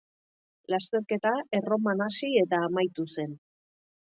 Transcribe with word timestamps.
Lasterketa 0.73 1.33
Erroman 1.59 2.01
hasi 2.07 2.31
eta 2.45 2.63
amaitu 2.71 3.07
zen. 3.19 3.39